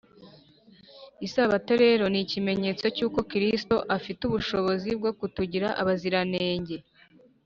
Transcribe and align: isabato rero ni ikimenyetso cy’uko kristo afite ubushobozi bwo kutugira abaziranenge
isabato 1.25 1.71
rero 1.83 2.03
ni 2.13 2.19
ikimenyetso 2.25 2.85
cy’uko 2.95 3.19
kristo 3.31 3.75
afite 3.97 4.21
ubushobozi 4.25 4.89
bwo 4.99 5.11
kutugira 5.19 5.67
abaziranenge 5.81 6.77